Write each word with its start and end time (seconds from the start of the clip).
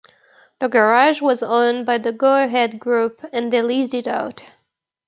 The 0.61 0.67
garage 0.67 1.21
was 1.21 1.43
owned 1.43 1.85
by 1.85 1.99
the 1.99 2.11
Go-Ahead 2.11 2.79
Group 2.79 3.23
and 3.31 3.53
they 3.53 3.61
leased 3.61 3.93
it 3.93 4.07
out. 4.07 4.43